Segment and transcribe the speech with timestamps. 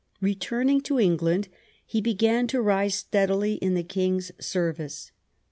[0.19, 1.47] Beturning to England,
[1.85, 5.11] he began to rise steadily in the King's service.